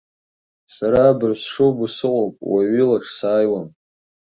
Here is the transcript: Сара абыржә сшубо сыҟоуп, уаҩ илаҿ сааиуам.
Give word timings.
Сара 0.75 1.01
абыржә 1.11 1.43
сшубо 1.43 1.85
сыҟоуп, 1.95 2.35
уаҩ 2.51 2.69
илаҿ 2.81 3.05
сааиуам. 3.17 3.67